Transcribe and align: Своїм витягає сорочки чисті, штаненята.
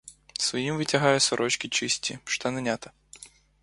Своїм 0.39 0.77
витягає 0.77 1.19
сорочки 1.19 1.69
чисті, 1.69 2.19
штаненята. 2.25 2.91